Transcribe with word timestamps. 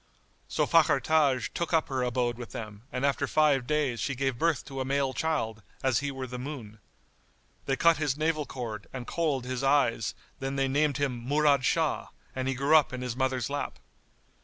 So 0.47 0.65
Fakhr 0.65 0.99
Taj 0.99 1.49
took 1.53 1.73
up 1.73 1.87
her 1.89 2.01
abode 2.01 2.35
with 2.39 2.53
them 2.53 2.81
and 2.91 3.05
after 3.05 3.27
five 3.27 3.67
days 3.67 3.99
she 3.99 4.15
gave 4.15 4.39
birth 4.39 4.65
to 4.65 4.79
a 4.81 4.83
male 4.83 5.13
child, 5.13 5.61
as 5.83 5.99
he 5.99 6.09
were 6.09 6.25
the 6.25 6.39
moon. 6.39 6.79
They 7.67 7.75
cut 7.75 7.97
his 7.97 8.17
navel 8.17 8.47
cord 8.47 8.87
and 8.93 9.05
kohl'd 9.05 9.45
his 9.45 9.61
eyes 9.63 10.15
then 10.39 10.55
they 10.55 10.67
named 10.67 10.97
him 10.97 11.23
Murad 11.27 11.63
Shah, 11.65 12.07
and 12.35 12.47
he 12.47 12.55
grew 12.55 12.75
up 12.75 12.91
in 12.93 13.03
his 13.03 13.15
mother's 13.15 13.47
lap. 13.47 13.77